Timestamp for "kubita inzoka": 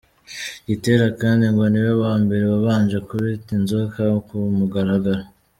3.07-4.01